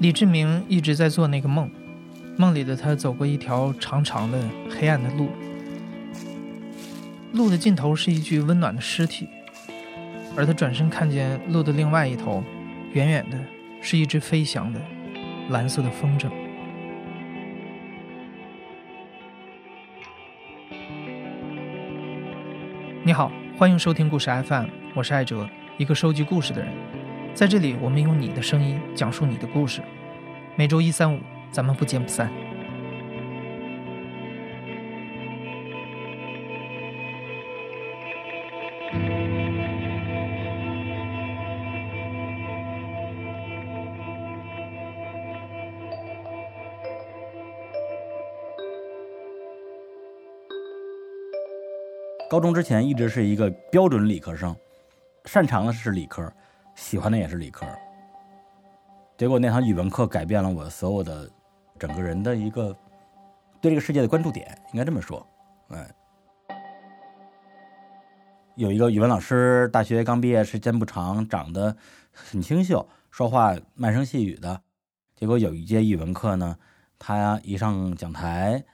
[0.00, 1.68] 李志明一直在做那个梦，
[2.36, 4.40] 梦里的他走过一条长长的
[4.70, 5.28] 黑暗的路，
[7.32, 9.26] 路的尽头是一具温暖的尸体，
[10.36, 12.44] 而他转身看见路的另外一头，
[12.92, 13.36] 远远的
[13.80, 14.80] 是一只飞翔的
[15.50, 16.30] 蓝色的风筝。
[23.02, 26.97] 你好，欢迎收听故事 FM，我是艾哲，一个收集故事的人。
[27.38, 29.80] 在这里，我们用你的声音讲述你的故事。
[30.56, 31.20] 每周一、三、五，
[31.52, 32.28] 咱们不见不散。
[52.28, 54.56] 高中之前一直是一个标准理科生，
[55.26, 56.32] 擅长的是理科。
[56.78, 57.66] 喜欢的也是理科，
[59.18, 61.28] 结果那堂语文课改变了我所有的
[61.78, 62.74] 整个人的一个
[63.60, 65.26] 对这个世界的关注点，应该这么说。
[65.68, 65.86] 哎，
[68.54, 71.76] 有一个语文老师，大学刚毕业，时间不长，长得
[72.10, 74.62] 很清秀，说话慢声细语的。
[75.14, 76.56] 结果有一节语文课呢，
[76.98, 78.64] 他一上讲台，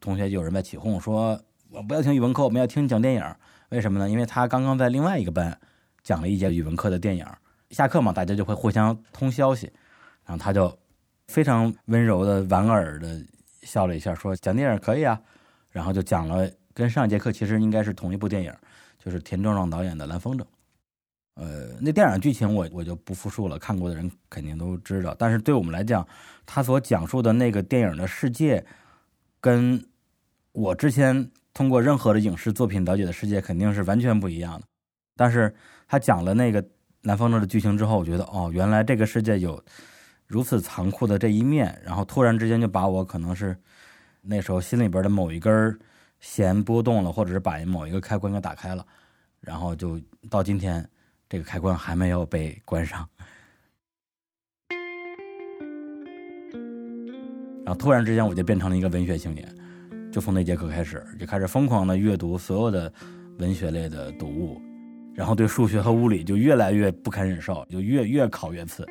[0.00, 3.34] 同学就有人在起哄说：“我不要听语文课，我们要听讲电影。”
[3.68, 4.10] 为什么呢？
[4.10, 5.56] 因为他刚刚在另外一个班
[6.02, 7.24] 讲了一节语文课的电影。
[7.70, 9.72] 下课嘛，大家就会互相通消息，
[10.24, 10.76] 然后他就
[11.28, 13.24] 非常温柔的、莞尔的
[13.62, 15.20] 笑了一下，说：“讲电影可以啊。”
[15.70, 18.52] 然后就讲了跟上一节课其实应该是同一部电影，
[18.98, 20.42] 就是田壮壮导演的《蓝风筝》。
[21.34, 25.14] 呃，那电影剧情我我就不复述了，看过的人肯定都知道。
[25.16, 26.04] 但是对我们来讲，
[26.44, 28.66] 他所讲述的那个电影的世界，
[29.40, 29.86] 跟
[30.50, 34.66] 我之前通过任何的影视作品了解的世界肯定是完全不一样的。
[35.14, 35.54] 但是
[35.86, 36.64] 他讲了那个。
[37.02, 39.62] 南方的剧情之后，我觉得哦，原来这个世界有
[40.26, 43.56] 如此残酷的这一面，然后突然之间就把我可能是
[44.20, 45.78] 那时候心里边的某一根
[46.20, 48.86] 弦拨动了，或者是把某一个开关给打开了，
[49.40, 50.86] 然后就到今天
[51.28, 53.08] 这个开关还没有被关上，
[57.64, 59.48] 然后突然之间我就变成了一个文学青年，
[60.12, 62.92] 就从那节课开始就开始疯狂的阅读所有的
[63.38, 64.60] 文学类的读物。
[65.14, 68.86] 然后对数学和物理就越来越不堪忍受，就越越考越次。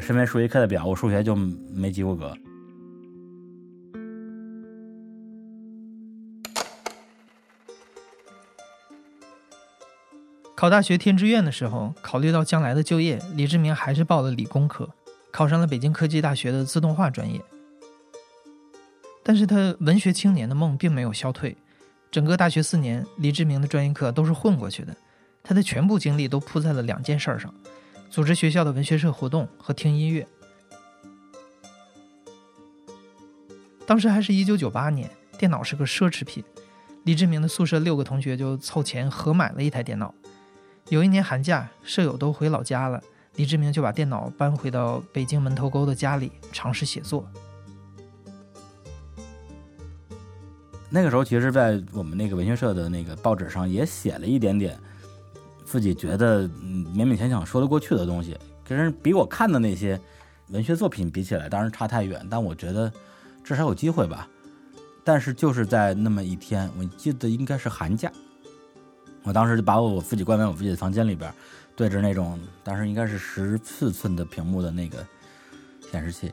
[0.00, 2.36] 身为数学课代表，我数学就没及过格。
[10.54, 14.90] 考大学填志愿的时候，考虑到将来的就业，李志明还是报了理工科，
[15.30, 17.40] 考上了北京科技大学的自动化专业。
[19.22, 21.56] 但是他文学青年的梦并没有消退。
[22.16, 24.96] 整个大学四年，李志明的专业课都是混过去的。
[25.42, 27.52] 他的全部精力都扑在了两件事上：
[28.08, 30.26] 组织学校的文学社活动和听音乐。
[33.86, 36.42] 当时还是一九九八年，电脑是个奢侈品。
[37.04, 40.14] 李志明的宿舍六个同学就凑钱合买了一台电脑。
[40.88, 42.98] 有一年寒假，舍友都回老家了，
[43.34, 47.30] 李志明就把电脑搬回到北京门头沟的家里，尝试写作。
[50.96, 54.80] 那个时候，其实，在我们那个文学社的那个报纸上也写了一点点
[55.62, 58.34] 自己觉得勉勉强强说得过去的东西。
[58.66, 60.00] 可是比我看的那些
[60.48, 62.26] 文学作品比起来，当然差太远。
[62.30, 62.90] 但我觉得
[63.44, 64.26] 至少有机会吧。
[65.04, 68.10] 但是就是在那么一天，我记得应该是寒假，
[69.22, 71.30] 我当时就把我自己关在我自己的房间里边，
[71.76, 75.06] 对着那种当时应该是十四寸的屏幕的那个
[75.92, 76.32] 显示器。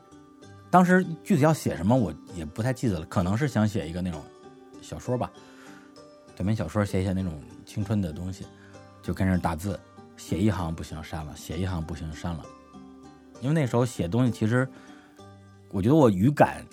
[0.71, 4.23] 当时具体要写什么，我也不太记得了，可能是想写一个那种。
[4.83, 5.31] 小说吧，
[6.35, 8.45] 短篇小说，写写那种青春的东西，
[9.01, 9.79] 就跟着打字，
[10.17, 12.45] 写一行不行删了，写一行不行删了。
[13.41, 14.67] 因为那时候写东西，其实
[15.71, 16.63] 我觉得我语感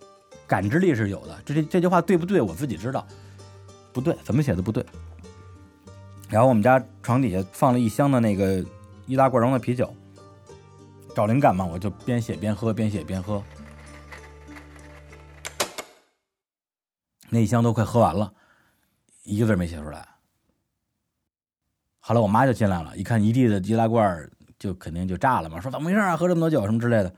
[0.46, 1.40] 感知力是有的。
[1.44, 2.40] 这这这句话对不对？
[2.40, 3.06] 我自己知道，
[3.92, 4.84] 不对，怎么写的不对。
[6.28, 8.64] 然后我们家床底下放了一箱的那个
[9.06, 9.92] 易拉罐装的啤酒，
[11.14, 13.42] 找灵感嘛，我就边写边喝，边写边喝。
[17.30, 18.32] 那一箱都快喝完了，
[19.24, 20.06] 一个字没写出来。
[22.00, 26.16] 后来我妈就进来了，一看一地的易拉罐，就肯定就炸了嘛，说怎么回事啊？
[26.16, 27.14] 喝这么多酒什么之类的。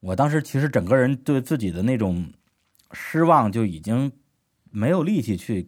[0.00, 2.32] 我当时其实整个人对自己的那种
[2.92, 4.12] 失望就已经
[4.70, 5.66] 没有力气去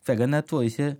[0.00, 0.98] 再跟他做一些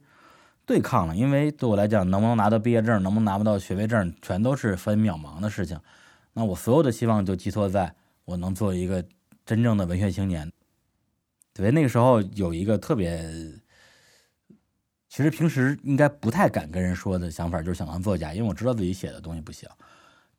[0.65, 5.79] 对抗了，因为对我来讲，能不能拿到毕业证，能不能拿不到学位证，全都是分渺茫的事情。
[6.35, 7.95] 那我所有的希望就寄托在
[8.25, 9.05] 我能做一个
[9.45, 10.51] 真正的文学青年。
[11.55, 13.23] 对，那个时候有一个特别，
[15.09, 19.69] 其实平时应该不太敢跟人说的想法，就是想当作家，因为我知道自己写的东西不行，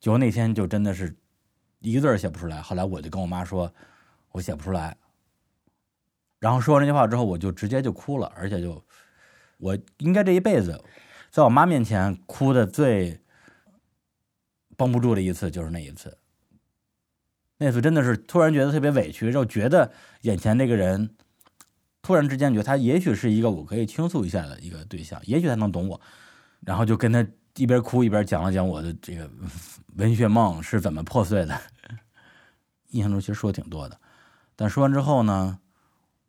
[0.00, 1.16] 结果那天就真的是
[1.78, 2.60] 一个字儿写不出来。
[2.60, 3.72] 后来我就跟我妈说，
[4.32, 4.96] 我写不出来。
[6.40, 8.84] 然后说完这句话之后，我就直接就哭了，而且就
[9.58, 10.82] 我应该这一辈子，
[11.30, 13.20] 在我妈面前哭的最
[14.76, 16.18] 绷不住的一次就是那一次。
[17.58, 19.92] 那次真的是突然觉得特别委屈，就觉得
[20.22, 21.14] 眼前这个人，
[22.02, 26.00] 突然之间觉得他也许是一个我可以倾诉一下的一个对象，也许他能懂我，
[26.60, 27.24] 然后就跟他
[27.56, 29.30] 一边哭一边讲了讲我的这个
[29.96, 31.58] 文学梦是怎么破碎的。
[32.90, 33.98] 印象中其实说挺多的，
[34.56, 35.58] 但说完之后呢，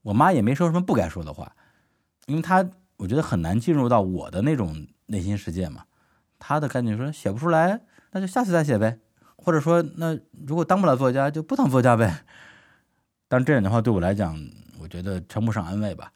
[0.04, 1.56] 我妈也没说什么不该说的话，
[2.28, 2.68] 因为她
[2.98, 5.86] 我觉得很难进入到我的那种内心世界嘛。
[6.38, 7.82] 她的感觉说写不出来，
[8.12, 9.00] 那就下次再写呗。
[9.46, 12.26] 或者说，那如果当不了作家，就不当作家呗。
[13.30, 14.36] 但这样的话，对我来讲，
[14.80, 16.12] 我觉得称不上安慰吧。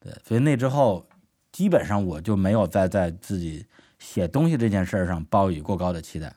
[0.00, 1.06] 对，所以那之后，
[1.52, 3.66] 基本上我就没有再在自己
[3.98, 6.34] 写东西这件事上抱以过高的期待。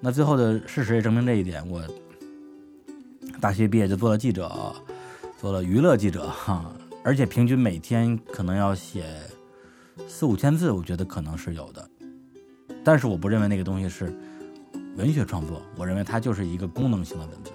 [0.00, 1.68] 那最后的事实也证明这一点。
[1.68, 1.82] 我
[3.42, 4.74] 大学毕业就做了记者，
[5.38, 6.72] 做了娱乐记者哈，
[7.04, 9.04] 而且平均每天可能要写。
[10.08, 11.90] 四五千字，我觉得可能是有的，
[12.84, 14.14] 但是我不认为那个东西是
[14.96, 17.52] 文学创作，我认为它就是一个功能性的文字。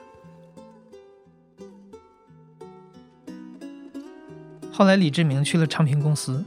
[4.71, 6.43] 后来李志明去了唱片公司，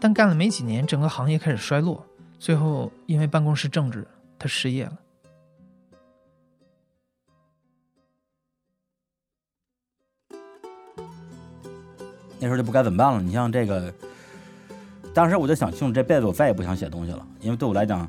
[0.00, 2.04] 但干了没几年，整个行业开始衰落，
[2.38, 4.06] 最后因为办公室政治，
[4.38, 4.98] 他失业了。
[12.38, 13.22] 那时候就不该怎么办了？
[13.22, 13.92] 你像这个。
[15.16, 18.06] 当时我就想清楚，这辈子我再也不想写东西了，因为对我来讲，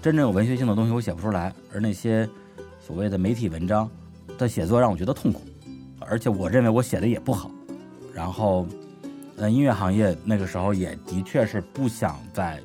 [0.00, 2.26] 真正有文学性的东西我写不出来，而那些
[2.80, 3.86] 所谓的媒体文章
[4.38, 5.42] 的写作让我觉得痛苦，
[5.98, 7.50] 而且我认为我写的也不好。
[8.14, 8.66] 然后，
[9.36, 12.58] 呃，音乐行业那个时候也的确是不想再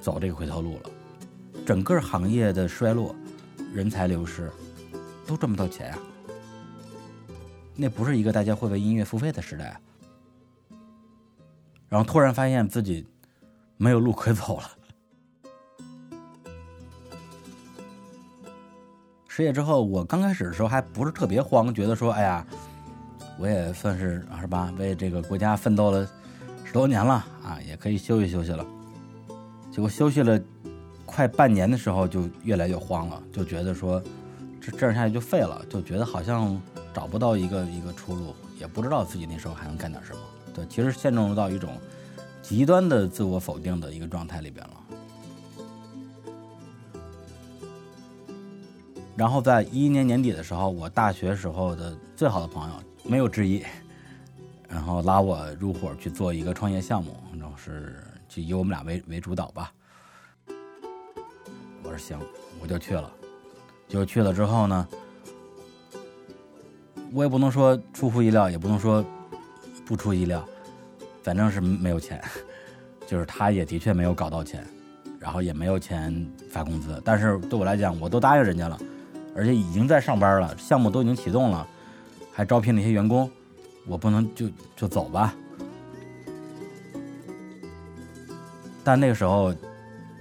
[0.00, 0.90] 走这个回头路了，
[1.66, 3.14] 整个行业的衰落，
[3.74, 4.50] 人才流失，
[5.26, 5.98] 都赚不到钱呀，
[7.76, 9.78] 那不是一个大家会为音乐付费的时代。
[11.90, 13.04] 然后突然发现自己
[13.76, 14.70] 没有路可走了。
[19.26, 22.46] 失业之后，我刚开始的时候还不是特别慌，觉得说：“哎呀，
[23.38, 26.08] 我也算是是吧，为这个国家奋斗了
[26.64, 28.64] 十多年了啊，也可以休息休息了。”
[29.72, 30.40] 结果休息了
[31.04, 34.00] 快半年的时候，就越来越慌了，就觉得说
[34.60, 36.60] 这这样下去就废了，就觉得好像
[36.94, 40.20] 找不到一个一个出路，也不知道自己那时候还能干点什么。
[40.54, 41.78] 对，其实陷入到一种
[42.42, 44.74] 极端的自我否定的一个状态里边了。
[49.16, 52.74] 然后在一一年年底的时候，我大学时候的最好的朋友
[53.04, 53.62] 没有之一，
[54.66, 59.72] 然后拉我入伙去做一个创业项目，然后是就以我们俩为为主导吧。
[61.82, 62.18] 我说行，
[62.62, 63.12] 我就去了。
[63.86, 64.88] 就去了之后呢，
[67.12, 69.04] 我也不能说出乎意料，也不能说。
[69.90, 70.48] 不出意料，
[71.20, 72.22] 反正是没有钱，
[73.08, 74.64] 就是他也的确没有搞到钱，
[75.18, 76.14] 然后也没有钱
[76.48, 77.02] 发工资。
[77.04, 78.78] 但是对我来讲，我都答应人家了，
[79.34, 81.66] 而且已经在上班了，项目都已经启动了，
[82.32, 83.28] 还招聘了一些员工，
[83.84, 85.34] 我不能就就走吧。
[88.84, 89.52] 但那个时候，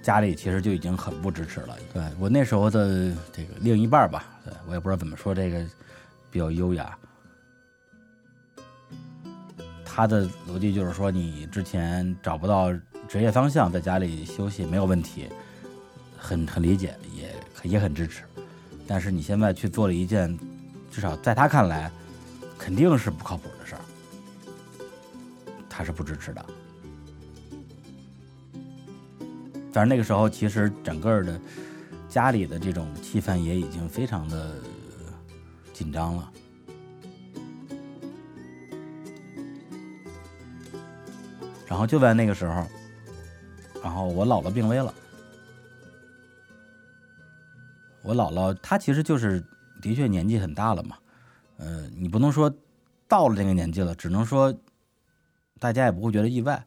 [0.02, 1.78] 家里其实就已经很不支持了。
[1.94, 5.64] 对我那时候的这个另一半吧，对我也不知道怎么说这个
[6.32, 6.98] 比较优雅。
[9.92, 12.72] 他的逻辑就是说，你之前找不到
[13.08, 15.28] 职业方向，在家里休息没有问题，
[16.18, 18.24] 很很理解，也也很支持。
[18.88, 20.38] 但是你现在去做了一件，
[20.92, 21.92] 至少在他看来，
[22.58, 23.82] 肯定是不靠谱的事儿，
[25.68, 26.46] 他是不支持的。
[29.74, 31.40] 反正那个时候，其实整个的
[32.08, 34.56] 家里的这种气氛也已经非常的
[35.74, 36.32] 紧张了。
[41.70, 42.66] 然后就在那个时候，
[43.84, 44.92] 然后我姥姥病危了。
[48.02, 49.40] 我姥姥她其实就是
[49.80, 50.98] 的确年纪很大了嘛，
[51.58, 52.52] 呃，你不能说
[53.08, 54.52] 到了这个年纪了，只能说
[55.60, 56.66] 大家也不会觉得意外。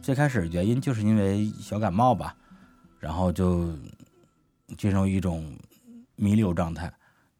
[0.00, 2.36] 最开始原因就是因为小感冒吧，
[3.00, 3.74] 然后就
[4.78, 5.58] 进入一种
[6.14, 6.92] 弥留状态。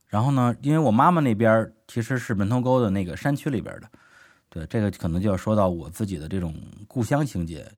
[0.08, 3.88] 然后呢，因为我妈妈那边其实是门头沟的那个山区里边的。
[4.56, 6.54] 对，这个可能就要说到我自己的这种
[6.88, 7.70] 故乡情节。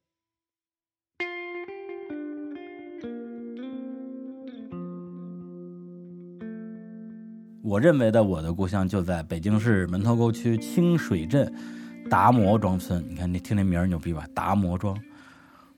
[7.65, 11.53] 我认为的我的故乡就在北京市门头沟区清水镇
[12.09, 13.05] 达摩庄村。
[13.09, 14.25] 你看，你听这名儿牛逼吧？
[14.33, 14.97] 达摩庄。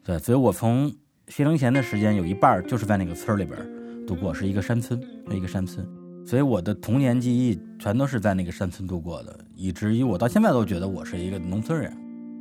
[0.05, 0.95] 对，所以我从
[1.29, 6.00] 学龄前的时间有一半就是在那个村里边度过，是一个山村，是一个山村。
[6.31, 11.93] 所以我的童年记忆全都是在那个山村度过的，以至于我到现在都觉得我是一个农村人，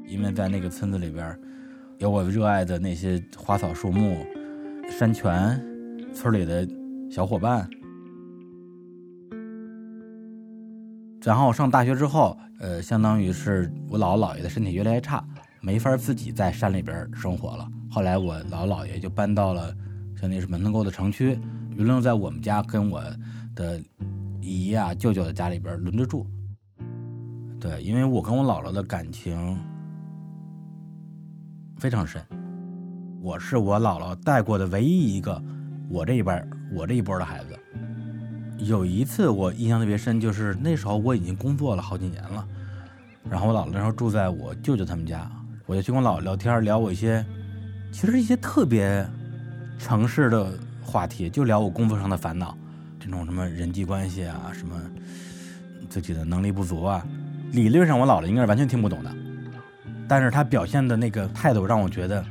[0.07, 1.35] 因为在那个村子里边，
[1.97, 4.23] 有我热爱的那些花草树木、
[4.91, 5.59] 山泉，
[6.13, 6.67] 村里的
[7.09, 7.67] 小伙伴。
[11.23, 15.25] 然后上大学之后，呃，相当于是我姥姥姥爷的身体越来越差，
[15.61, 17.67] 没法自己在山里边生活了。
[17.89, 19.75] 后来我姥姥姥爷就搬到了，
[20.15, 21.39] 相当于是门头沟的城区，
[21.75, 23.01] 轮流在我们家跟我
[23.59, 23.77] 的
[24.39, 26.25] 姨呀、舅舅的家里边轮着住。
[27.59, 29.59] 对，因为我跟我姥姥的感情
[31.77, 32.23] 非常深，
[33.21, 35.43] 我是我姥姥带过的唯一一个
[35.89, 36.41] 我这一辈
[36.73, 37.59] 我这一波的孩子。
[38.59, 42.47] 有一次我印象特别深，就是那时候我已经工作了好几年了，
[43.29, 45.29] 然后我姥姥那时候住在我舅舅他们家，
[45.65, 47.25] 我就去跟我姥姥聊天，聊我一些
[47.91, 49.05] 其实一些特别
[49.77, 50.49] 城市的
[50.81, 52.57] 话题，就聊我工作上的烦恼，
[53.09, 54.79] 那种什么人际关系啊，什么
[55.89, 57.05] 自己的能力不足啊，
[57.51, 59.11] 理论上我姥姥应该是完全听不懂的，
[60.07, 62.23] 但是她表现的那个态度让我觉得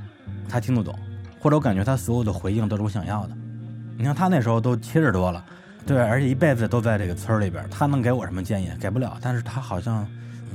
[0.49, 0.95] 她听得懂，
[1.41, 3.37] 或者我感觉她所有的回应都是我想要的。
[3.97, 5.45] 你看她那时候都七十多了。
[5.87, 8.69] 对，而且一辈子都在这个村里边，他能给我什么建议？
[8.79, 9.17] 给不了。
[9.23, 10.07] 但是他好像，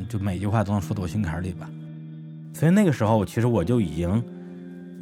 [0.07, 1.67] 就每句话都能说到我心坎里吧。
[2.53, 4.23] 所以那个时候，其实我就已经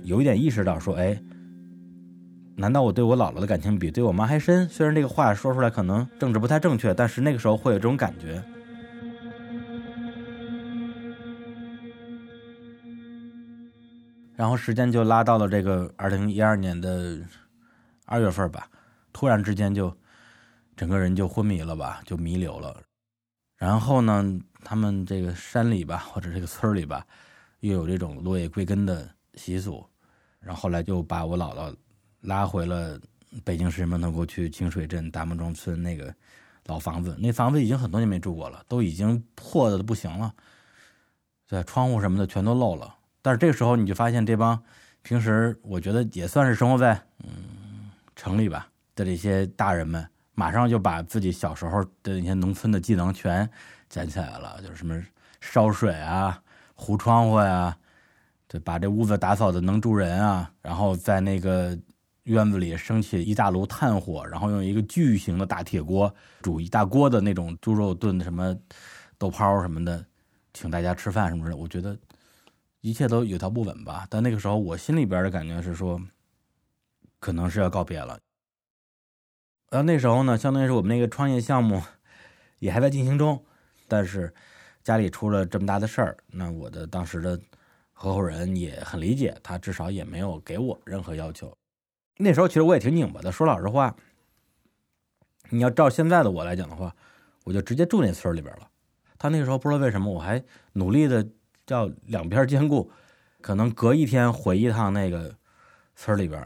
[0.04, 1.20] 有一点意识到，说，哎，
[2.56, 4.68] 难道我对我姥姥的感情比对我妈还深？
[4.70, 8.44] 虽然这个话说出来可能政治不太正确，但是那个时候会有这种感觉。
[14.36, 17.20] 然后时间就拉到了这个二零一二年的
[18.06, 18.68] 二月份吧，
[19.12, 19.96] 突然之间就。
[20.74, 22.76] 整个人就昏迷了吧，就弥留了。
[23.56, 24.26] 然后呢，
[24.64, 27.06] 他们这个山里吧，或者这个村里吧，
[27.60, 29.86] 又有这种落叶归根的习俗。
[30.40, 31.76] 然后后来就把我姥姥
[32.22, 33.00] 拉回了
[33.44, 36.14] 北京市门头沟区清水镇达木庄村那个
[36.66, 37.16] 老房子。
[37.20, 40.34] 那房子已经很多年没住过了，都已经破的不行了。
[41.48, 42.96] 对，窗户什么的全都漏了。
[43.22, 44.62] 但是这个时候你就发现，这帮
[45.02, 50.08] 平时我觉得也算是生活在嗯城里吧的这些大人们。
[50.34, 53.48] 马上就把自己小时候的那些农村的技能全
[53.90, 55.00] 捡起来了，就是什么
[55.40, 56.42] 烧水啊、
[56.74, 57.78] 糊窗户呀，
[58.48, 60.50] 对，把这屋子打扫的能住人啊。
[60.62, 61.78] 然后在那个
[62.24, 68.56] 院子里升起一大炉炭火，然后用一个巨型的大铁锅煮一大锅的那种猪肉炖什么
[69.18, 70.06] 豆泡什么的，
[70.54, 71.56] 请大家吃饭什么的。
[71.56, 71.98] 我觉得
[72.82, 74.06] 一切都有条不紊吧。
[74.10, 76.00] 但那个时候我心里边的感觉是说，
[77.20, 78.20] 可能是要告别了。
[79.72, 81.82] 然后那时候呢，相当于是我们那个创业项目
[82.60, 83.44] 也还在进行中，
[83.88, 84.32] 但是
[84.84, 87.40] 家里出了这么大的事儿，那我的当时的
[87.94, 91.58] 合伙人也很理解，他至少也没有给我任何要求。
[92.18, 93.96] 那时候其实我也挺拧巴的，说老实话，
[95.50, 96.96] 你要照现在的我来讲的话，
[97.44, 98.68] 我就直接住那村里边了。
[99.18, 101.28] 他那个时候不知道为什么，我还努力的
[101.66, 102.92] 叫两边兼顾，
[103.42, 105.36] 可能隔一天回一趟那个
[105.96, 106.46] 村里边。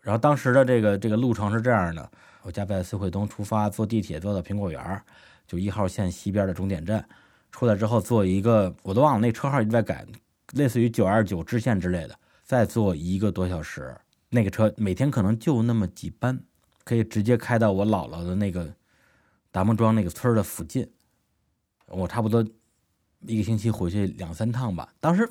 [0.00, 2.10] 然后当时的这个这个路程是这样的。
[2.42, 5.02] 我家在四惠东出发，坐地铁坐到苹果园，
[5.46, 7.02] 就一号线西边的终点站。
[7.50, 10.04] 出来之后坐一个，我都忘了那车号一直在改，
[10.52, 12.14] 类似于九二九支线之类的。
[12.42, 13.96] 再坐一个多小时，
[14.34, 16.40] 那个车每天可能就那么几班，
[16.82, 18.74] 可以直接开到我姥姥的那个
[19.52, 20.90] 达木庄那个村的附近。
[21.86, 22.44] 我差不多
[23.20, 24.92] 一个星期回去两三趟吧。
[24.98, 25.30] 当时，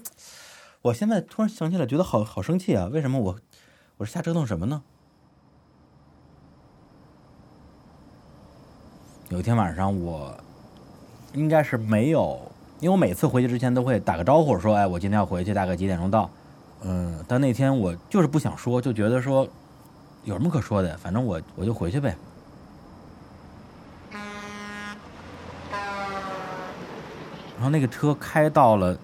[0.82, 2.86] 我现在突然想起来，觉得好好生气啊！
[2.94, 3.38] 为什么我
[3.98, 4.82] 我是瞎折腾什么呢？
[9.28, 10.42] 有一天晚上，我
[11.34, 16.30] 应该是没有，因为我每次回去之前都会打个招呼，说：“哎，我今天要回去，大概几点钟到？”
[16.84, 19.48] 嗯，但那天我就是不想说，就觉得说
[20.24, 22.16] 有什么可说的，反正我我就回去呗。
[27.56, 28.98] 然后那个车开到了，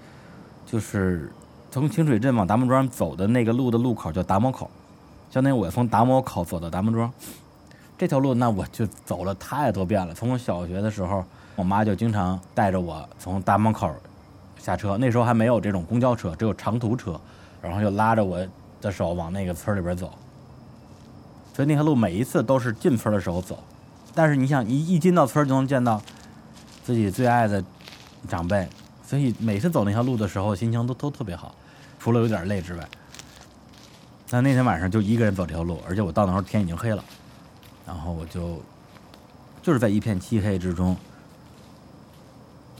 [0.66, 1.32] 就是
[1.72, 4.70] 从清水镇往达木庄走的那个路的路口叫达摩口，
[5.32, 7.10] 相当于我从达摩口走到达木庄。
[7.98, 10.14] 这条路那我就走了太多遍了。
[10.14, 11.24] 从我小学的时候，
[11.56, 13.94] 我妈就经常带着我从达门口
[14.58, 17.20] 下车，那时候还没有这种公交车，只有长途车，
[17.62, 18.46] 然后就拉着我
[18.82, 20.14] 的手往那个村里边走。
[21.54, 23.62] 所以那条路每一次都是进村的时候走，
[24.16, 26.02] 但是你想，一一进到村就能见到
[26.84, 27.64] 自己最爱的
[28.28, 28.68] 长辈，
[29.06, 31.54] 所以每次走那条路的时候心情都都特别好，
[32.00, 32.88] 除了有点累之外。
[34.30, 37.04] 但那天晚上就一个人走这条路，而且我到那时候天已经黑了。
[37.86, 38.62] 然后我就
[39.62, 40.96] 就是在一片漆黑之中，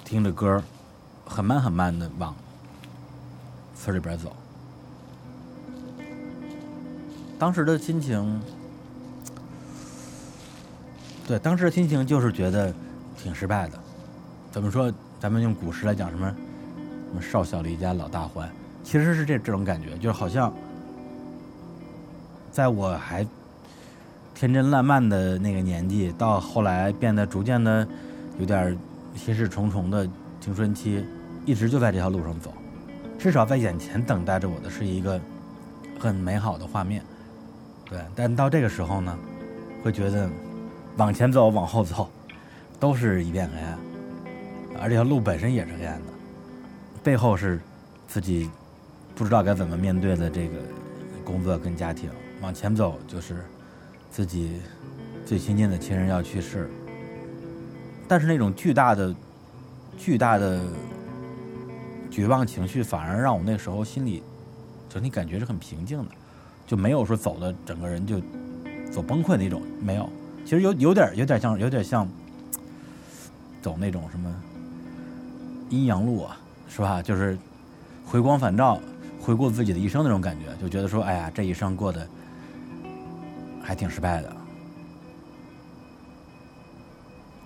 [0.06, 0.64] 听着歌，
[1.26, 2.34] 很慢很慢的往
[3.76, 4.32] 村里边走。
[7.40, 8.42] 当时的心情，
[11.26, 12.74] 对当时的心情就是觉得
[13.18, 13.80] 挺失败的。
[14.52, 14.94] 怎么说？
[15.22, 18.50] 咱们用古诗来讲，什么什么少小离家老大还，
[18.84, 20.54] 其实是这这种感觉，就是好像
[22.52, 23.26] 在我还
[24.36, 27.88] 天真烂漫的那个年纪，到后来变得逐渐的
[28.38, 28.78] 有点
[29.16, 30.06] 心事重重的
[30.42, 31.06] 青春期，
[31.46, 32.54] 一直就在这条路上走。
[33.18, 35.20] 至少在眼前等待着我的是一个
[36.00, 37.04] 很美好的画面，
[37.90, 38.00] 对。
[38.16, 39.18] 但到这个时候呢，
[39.84, 40.30] 会觉得
[40.98, 42.10] 往前走、往后走，
[42.80, 43.78] 都是一片黑暗，
[44.82, 46.06] 而这条路本身也是黑暗的，
[47.04, 47.60] 背后是
[48.08, 48.50] 自己
[49.16, 50.56] 不知道该怎么面对的这个
[51.26, 52.10] 工作跟家庭。
[52.42, 53.44] 往前走就是
[54.10, 54.62] 自己
[55.26, 56.70] 最亲近的亲人要去世，
[58.08, 59.16] 但是那种巨大的、
[59.98, 60.62] 巨大的。
[62.12, 64.24] 绝望情绪反而让我那时候心里
[64.90, 66.12] 整体感觉是很平静的，
[66.70, 68.22] 就没有说走的整个人就
[68.92, 70.08] 走崩溃那种，没有。
[70.46, 72.08] 其实有有点有点像有点像
[73.60, 74.32] 走那种什么
[75.72, 76.38] 阴阳路啊，
[76.70, 77.02] 是吧？
[77.02, 77.36] 就是
[78.06, 78.80] 回光返照，
[79.20, 82.08] 回顾自己的一生那种感觉，就觉得说，哎呀，这一生过得
[83.64, 84.32] 还挺失败的。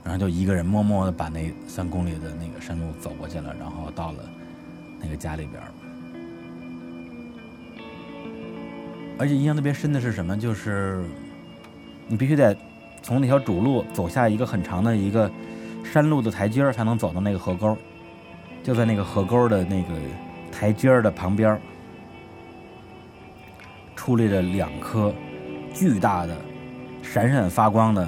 [0.03, 4.19] 然后就一个人默默的把那三公里的那个山路走过去了，然后到了。
[5.01, 5.61] 那个家里边，
[9.17, 10.37] 而且印象特别深的是什么？
[10.37, 11.03] 就是
[12.07, 12.55] 你必须得
[13.01, 15.31] 从那条主路走下一个很长的一个
[15.83, 17.77] 山路的台阶儿才能走到那个河沟。
[18.63, 19.93] 就在那个河沟的那个
[20.51, 21.59] 台阶儿的旁边，
[23.95, 25.13] 矗立着两棵
[25.73, 26.35] 巨大的、
[27.01, 28.07] 闪闪发光的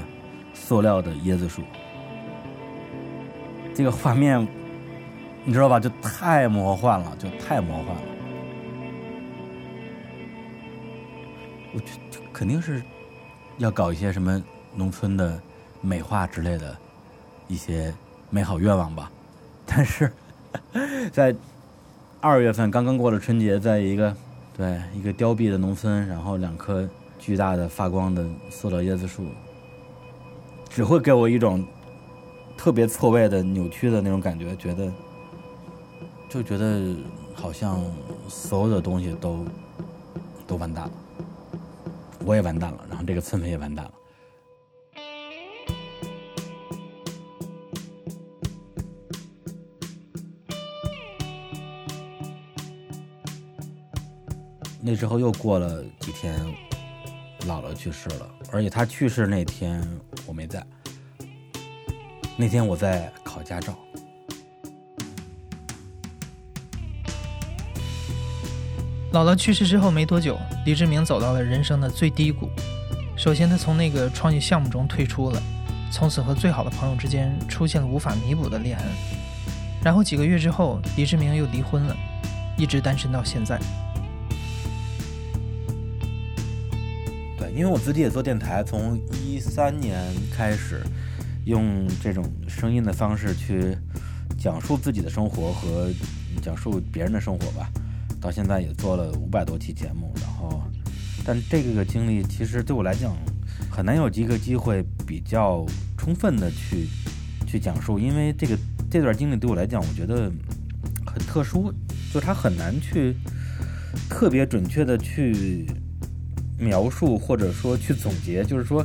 [0.54, 1.62] 塑料的椰子树。
[3.74, 4.48] 这个画面。
[5.48, 5.80] 你知道吧？
[5.80, 8.02] 就太魔幻了，就太魔幻了。
[11.76, 12.82] 我觉就肯定是
[13.58, 14.42] 要搞一些什么
[14.74, 15.38] 农村的
[15.82, 16.76] 美化之类的
[17.50, 17.94] 一些
[18.30, 19.12] 美好愿望吧。
[19.68, 20.10] 但是
[21.12, 21.36] 在
[22.22, 24.16] 二月份刚刚过了春节，在一个
[24.56, 26.88] 对一个凋敝的农村，然后两棵
[27.20, 29.26] 巨大的发光的塑料椰子树，
[30.70, 31.68] 只会给我一种
[32.56, 34.92] 特别错位的扭曲的那种感觉，觉得。
[36.28, 36.94] 就觉得
[37.34, 37.82] 好像
[38.28, 39.46] 所有的东西都
[40.46, 40.92] 都完蛋了，
[42.26, 43.94] 我也完蛋了，然后这个村子也完蛋了。
[54.82, 56.40] 那之后又过了几天，
[57.42, 59.84] 姥姥去世了，而且她去世那天
[60.26, 60.66] 我没在，
[62.38, 63.78] 那天我在考驾照。
[69.16, 72.50] 姥姥去世之后没多久，李志明走到了人生的最低谷。
[73.16, 75.42] 首先，他从那个创业项目中退出了，
[75.90, 78.84] 从此和最好的朋友之间出现了无法弥补的裂痕。
[79.82, 81.96] 然后几个月之后，李志明又离婚了，
[82.58, 83.58] 一直单身到现在。
[87.40, 89.98] 对，因为我自己也做电台，从一三年
[90.30, 90.84] 开始，
[91.46, 93.78] 用这种声音的方式去
[94.38, 95.90] 讲述自己的生活和
[96.42, 97.72] 讲述别人的生活吧。
[98.26, 100.60] 到现在也做了五百多期节目，然后，
[101.24, 103.16] 但这个经历其实对我来讲
[103.70, 105.64] 很难有几个机会比较
[105.96, 106.88] 充分的去
[107.46, 108.58] 去讲述，因为这个
[108.90, 110.32] 这段经历对我来讲，我觉得
[111.06, 111.72] 很特殊，
[112.12, 113.16] 就它很难去
[114.10, 115.68] 特别准确的去
[116.58, 118.84] 描述或者说去总结，就是说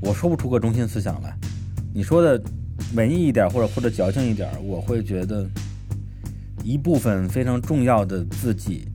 [0.00, 1.32] 我说不出个中心思想来。
[1.94, 2.42] 你说的
[2.96, 5.48] 文艺一点或者或者矫情一点，我会觉得。
[6.62, 8.88] 一部分非常重要的自己，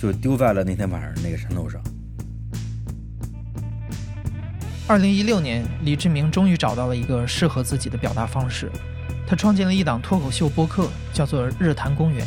[0.00, 1.80] 就丢在了那天晚上那个山头上。
[4.86, 8.70] 二零一六年，李志明终于找到了一个适合自己的表达方式，
[9.26, 12.26] 他创建了一档脱口秀播客，叫做《日坛公园》，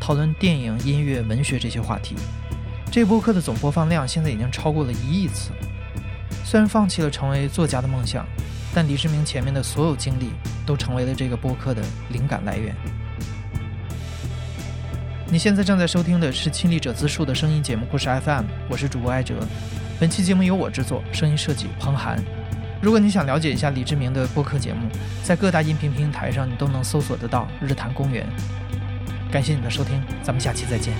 [0.00, 2.14] 讨论电影、音乐、文学这些话题。
[2.90, 5.50] 这播客的总播放量现在已经超过了一亿次。
[6.44, 8.26] 虽然放弃了成为作家的梦想，
[8.74, 10.32] 但李志明前面的所有经历
[10.66, 12.74] 都成为了这个播客的灵感来源。
[15.32, 19.34] 你现在正在收听的是亲历者自述的声音节目故事 FM，我是主播艾哲。
[19.98, 22.22] 本期节目由我制作，声音设计彭涵。
[22.82, 24.90] 如果你想了解一下李志明的播客节目，
[25.22, 28.26] 在各大音频平台上你都能搜索得到《日坛公园》。
[29.32, 30.92] 感谢你的收听，咱们下期再见。